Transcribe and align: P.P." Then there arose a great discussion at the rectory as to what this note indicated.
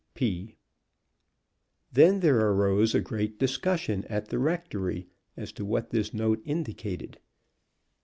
P.P." 0.15 0.57
Then 1.93 2.21
there 2.21 2.39
arose 2.49 2.95
a 2.95 3.01
great 3.01 3.37
discussion 3.37 4.03
at 4.05 4.29
the 4.29 4.39
rectory 4.39 5.05
as 5.37 5.51
to 5.51 5.63
what 5.63 5.91
this 5.91 6.11
note 6.11 6.41
indicated. 6.43 7.19